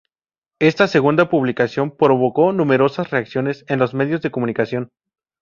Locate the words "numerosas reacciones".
2.53-3.65